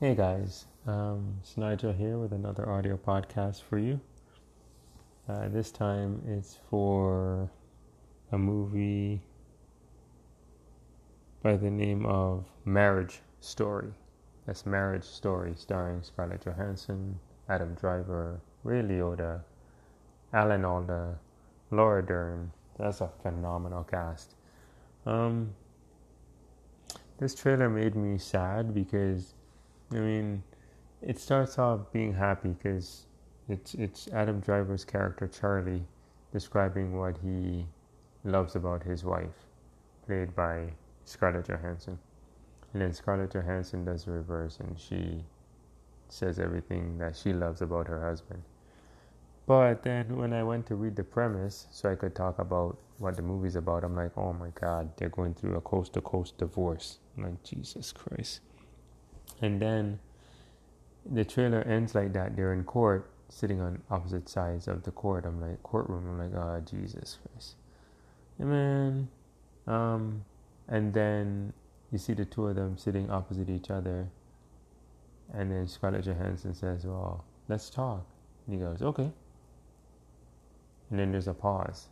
Hey 0.00 0.14
guys, 0.14 0.66
um, 0.86 1.38
it's 1.40 1.56
Nigel 1.56 1.92
here 1.92 2.18
with 2.18 2.30
another 2.30 2.70
audio 2.70 2.96
podcast 2.96 3.64
for 3.64 3.78
you. 3.78 4.00
Uh, 5.28 5.48
this 5.48 5.72
time 5.72 6.22
it's 6.24 6.56
for 6.70 7.50
a 8.30 8.38
movie 8.38 9.20
by 11.42 11.56
the 11.56 11.68
name 11.68 12.06
of 12.06 12.44
Marriage 12.64 13.22
Story. 13.40 13.90
That's 14.46 14.64
Marriage 14.64 15.02
Story, 15.02 15.54
starring 15.56 16.04
Scarlett 16.04 16.44
Johansson, 16.44 17.18
Adam 17.48 17.74
Driver, 17.74 18.40
Ray 18.62 18.82
Liotta, 18.82 19.40
Alan 20.32 20.64
Alda, 20.64 21.18
Laura 21.72 22.06
Dern. 22.06 22.52
That's 22.78 23.00
a 23.00 23.10
phenomenal 23.20 23.82
cast. 23.82 24.36
Um, 25.06 25.56
this 27.18 27.34
trailer 27.34 27.68
made 27.68 27.96
me 27.96 28.16
sad 28.16 28.72
because 28.72 29.34
I 29.90 29.96
mean, 29.96 30.42
it 31.00 31.18
starts 31.18 31.58
off 31.58 31.92
being 31.92 32.12
happy 32.12 32.50
because 32.50 33.06
it's 33.48 33.74
it's 33.74 34.08
Adam 34.08 34.40
Driver's 34.40 34.84
character 34.84 35.26
Charlie 35.26 35.84
describing 36.32 36.98
what 36.98 37.16
he 37.18 37.66
loves 38.24 38.56
about 38.56 38.82
his 38.82 39.04
wife, 39.04 39.46
played 40.06 40.34
by 40.34 40.72
Scarlett 41.04 41.48
Johansson. 41.48 41.98
And 42.72 42.82
then 42.82 42.92
Scarlett 42.92 43.32
Johansson 43.32 43.84
does 43.84 44.04
the 44.04 44.12
reverse 44.12 44.58
and 44.60 44.78
she 44.78 45.24
says 46.10 46.38
everything 46.38 46.98
that 46.98 47.16
she 47.16 47.32
loves 47.32 47.62
about 47.62 47.88
her 47.88 48.04
husband. 48.04 48.42
But 49.46 49.82
then 49.82 50.18
when 50.18 50.34
I 50.34 50.42
went 50.42 50.66
to 50.66 50.74
read 50.74 50.96
the 50.96 51.04
premise 51.04 51.66
so 51.70 51.90
I 51.90 51.94
could 51.94 52.14
talk 52.14 52.38
about 52.38 52.76
what 52.98 53.16
the 53.16 53.22
movie's 53.22 53.56
about, 53.56 53.84
I'm 53.84 53.96
like, 53.96 54.12
oh 54.18 54.34
my 54.34 54.50
god, 54.60 54.90
they're 54.98 55.08
going 55.08 55.32
through 55.32 55.56
a 55.56 55.62
coast 55.62 55.94
to 55.94 56.02
coast 56.02 56.36
divorce. 56.36 56.98
I'm 57.16 57.24
like, 57.24 57.42
Jesus 57.42 57.92
Christ. 57.92 58.40
And 59.40 59.60
then 59.60 59.98
the 61.10 61.24
trailer 61.24 61.62
ends 61.62 61.94
like 61.94 62.12
that. 62.14 62.36
They're 62.36 62.52
in 62.52 62.64
court, 62.64 63.10
sitting 63.28 63.60
on 63.60 63.82
opposite 63.90 64.28
sides 64.28 64.68
of 64.68 64.82
the 64.82 64.90
court. 64.90 65.24
I'm 65.24 65.40
like, 65.40 65.62
courtroom. 65.62 66.08
I'm 66.08 66.18
like, 66.18 66.40
oh, 66.40 66.60
Jesus 66.68 67.18
Christ. 67.22 67.54
Man, 68.38 69.08
um, 69.66 70.24
and 70.68 70.94
then 70.94 71.52
you 71.90 71.98
see 71.98 72.14
the 72.14 72.24
two 72.24 72.46
of 72.46 72.56
them 72.56 72.76
sitting 72.76 73.10
opposite 73.10 73.48
each 73.50 73.70
other. 73.70 74.06
And 75.34 75.50
then 75.50 75.66
Scarlett 75.66 76.04
Johansson 76.04 76.54
says, 76.54 76.84
well, 76.84 77.24
let's 77.48 77.68
talk. 77.68 78.06
And 78.46 78.54
he 78.54 78.60
goes, 78.60 78.80
okay. 78.82 79.10
And 80.90 80.98
then 80.98 81.12
there's 81.12 81.28
a 81.28 81.34
pause, 81.34 81.88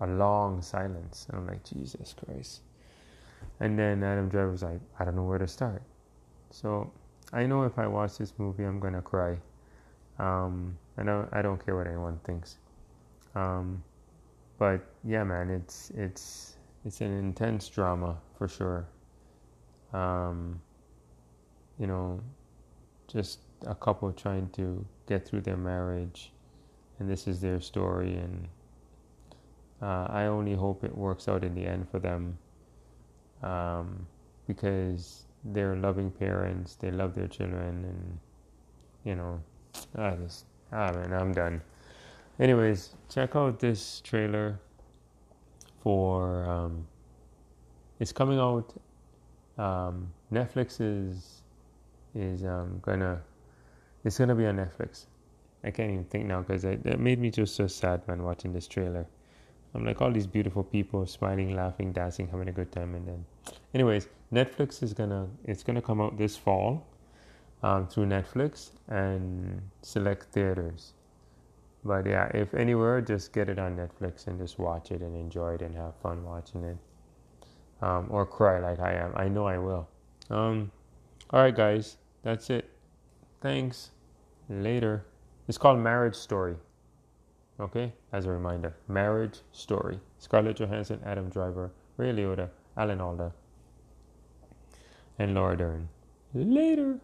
a 0.00 0.06
long 0.06 0.60
silence. 0.60 1.26
And 1.30 1.38
I'm 1.38 1.46
like, 1.46 1.64
Jesus 1.64 2.14
Christ. 2.24 2.60
And 3.60 3.78
then 3.78 4.02
Adam 4.02 4.28
Driver's 4.28 4.62
like, 4.62 4.80
I 4.98 5.04
don't 5.04 5.16
know 5.16 5.24
where 5.24 5.38
to 5.38 5.48
start. 5.48 5.82
So 6.50 6.92
I 7.32 7.46
know 7.46 7.62
if 7.62 7.78
I 7.78 7.86
watch 7.86 8.18
this 8.18 8.34
movie, 8.38 8.64
I'm 8.64 8.80
gonna 8.80 9.02
cry. 9.02 9.38
Um, 10.18 10.76
I 10.98 11.04
don't 11.04 11.28
I 11.32 11.42
don't 11.42 11.64
care 11.64 11.76
what 11.76 11.86
anyone 11.86 12.18
thinks. 12.24 12.58
Um, 13.34 13.82
but 14.58 14.84
yeah, 15.04 15.24
man, 15.24 15.50
it's 15.50 15.90
it's 15.96 16.56
it's 16.84 17.00
an 17.00 17.16
intense 17.16 17.68
drama 17.68 18.16
for 18.36 18.48
sure. 18.48 18.86
Um, 19.92 20.60
you 21.78 21.86
know, 21.86 22.20
just 23.06 23.40
a 23.66 23.74
couple 23.74 24.12
trying 24.12 24.50
to 24.50 24.84
get 25.06 25.26
through 25.26 25.42
their 25.42 25.56
marriage, 25.56 26.32
and 26.98 27.08
this 27.08 27.26
is 27.26 27.40
their 27.40 27.60
story, 27.60 28.16
and 28.16 28.48
uh, 29.82 30.06
I 30.10 30.26
only 30.26 30.54
hope 30.54 30.84
it 30.84 30.96
works 30.96 31.28
out 31.28 31.44
in 31.44 31.54
the 31.54 31.64
end 31.64 31.88
for 31.90 31.98
them, 31.98 32.38
um, 33.42 34.06
because 34.46 35.24
they're 35.44 35.76
loving 35.76 36.10
parents. 36.10 36.76
They 36.76 36.90
love 36.90 37.14
their 37.14 37.28
children, 37.28 37.84
and 37.84 38.18
you 39.04 39.14
know, 39.14 39.40
I 39.96 40.10
just 40.12 40.44
ah 40.72 40.92
man, 40.92 41.12
I'm 41.12 41.32
done. 41.32 41.62
Anyways, 42.38 42.94
check 43.08 43.36
out 43.36 43.60
this 43.60 44.00
trailer 44.00 44.58
for 45.82 46.44
um, 46.44 46.86
it's 47.98 48.12
coming 48.12 48.38
out. 48.38 48.72
Um, 49.58 50.12
Netflix 50.32 50.80
is 50.80 51.42
is 52.14 52.44
um, 52.44 52.80
gonna 52.82 53.20
it's 54.04 54.18
gonna 54.18 54.34
be 54.34 54.46
on 54.46 54.56
Netflix. 54.56 55.06
I 55.62 55.70
can't 55.70 55.90
even 55.90 56.04
think 56.04 56.26
now 56.26 56.40
because 56.40 56.64
it 56.64 56.98
made 56.98 57.18
me 57.18 57.30
just 57.30 57.54
so 57.54 57.66
sad, 57.66 58.06
man, 58.08 58.22
watching 58.22 58.52
this 58.52 58.66
trailer. 58.66 59.06
I'm 59.74 59.84
like 59.84 60.00
all 60.00 60.10
these 60.10 60.26
beautiful 60.26 60.64
people 60.64 61.06
smiling, 61.06 61.54
laughing, 61.54 61.92
dancing, 61.92 62.26
having 62.28 62.48
a 62.48 62.52
good 62.52 62.72
time, 62.72 62.94
and 62.94 63.06
then, 63.06 63.24
anyways, 63.74 64.08
Netflix 64.32 64.82
is 64.82 64.92
gonna 64.92 65.28
it's 65.44 65.62
gonna 65.62 65.82
come 65.82 66.00
out 66.00 66.16
this 66.16 66.36
fall 66.36 66.86
um, 67.62 67.86
through 67.88 68.06
Netflix 68.06 68.70
and 68.88 69.60
select 69.82 70.32
theaters. 70.32 70.92
But 71.84 72.06
yeah, 72.06 72.30
if 72.34 72.52
anywhere, 72.54 73.00
just 73.00 73.32
get 73.32 73.48
it 73.48 73.58
on 73.58 73.76
Netflix 73.76 74.26
and 74.26 74.38
just 74.38 74.58
watch 74.58 74.90
it 74.90 75.00
and 75.00 75.16
enjoy 75.16 75.54
it 75.54 75.62
and 75.62 75.74
have 75.74 75.94
fun 76.02 76.24
watching 76.24 76.62
it, 76.64 76.76
um, 77.80 78.06
or 78.10 78.26
cry 78.26 78.58
like 78.58 78.80
I 78.80 78.92
am. 78.94 79.12
I 79.16 79.28
know 79.28 79.46
I 79.46 79.58
will. 79.58 79.88
Um, 80.28 80.70
all 81.30 81.40
right, 81.40 81.54
guys, 81.54 81.96
that's 82.22 82.50
it. 82.50 82.70
Thanks. 83.40 83.90
Later. 84.48 85.06
It's 85.48 85.58
called 85.58 85.78
Marriage 85.78 86.14
Story. 86.16 86.56
Okay, 87.58 87.92
as 88.12 88.26
a 88.26 88.30
reminder, 88.30 88.74
Marriage 88.88 89.40
Story. 89.52 89.98
Scarlett 90.18 90.56
Johansson, 90.56 91.00
Adam 91.04 91.28
Driver, 91.28 91.72
Ray 91.96 92.12
Liotta, 92.12 92.48
Alan 92.76 93.00
Alda, 93.00 93.32
and 95.20 95.34
Laura 95.34 95.54
Dern. 95.54 95.88
Later. 96.32 96.98